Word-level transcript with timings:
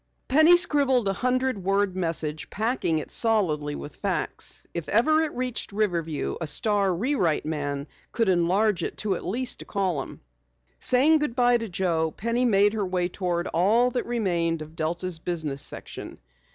Penny 0.27 0.57
scribbled 0.57 1.07
a 1.07 1.13
hundred 1.13 1.63
word 1.63 1.95
message, 1.95 2.49
packing 2.49 2.97
it 2.97 3.11
solidly 3.11 3.75
with 3.75 3.97
facts. 3.97 4.63
If 4.73 4.89
ever 4.89 5.21
it 5.21 5.31
reached 5.35 5.71
Riverview 5.71 6.37
a 6.41 6.47
Star 6.47 6.91
rewrite 6.91 7.45
man 7.45 7.85
could 8.11 8.27
enlarge 8.27 8.83
it 8.83 8.97
to 8.97 9.15
at 9.15 9.23
least 9.23 9.61
a 9.61 9.65
column. 9.65 10.21
Saying 10.79 11.19
goodbye 11.19 11.57
to 11.57 11.69
Joe, 11.69 12.09
Penny 12.17 12.45
made 12.45 12.73
her 12.73 12.83
way 12.83 13.09
toward 13.09 13.45
all 13.49 13.91
that 13.91 14.07
remained 14.07 14.63
of 14.63 14.75
Delta's 14.75 15.19
business 15.19 15.61
section. 15.61 16.17